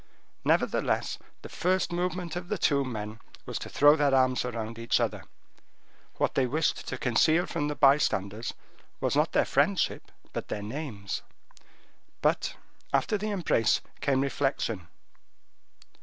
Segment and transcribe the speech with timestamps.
[0.43, 4.99] Nevertheless the first movement of the two men was to throw their arms around each
[4.99, 5.23] other.
[6.15, 8.55] What they wished to conceal from the bystanders,
[8.99, 11.21] was not their friendship, but their names.
[12.23, 12.55] But,
[12.91, 14.87] after the embrace, came reflection.